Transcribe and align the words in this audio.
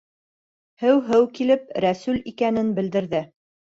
«Һеү-һеү» 0.83 1.27
килеп, 1.39 1.69
Рәсүл 1.85 2.19
икәнен 2.33 2.73
белдерҙе. 2.81 3.23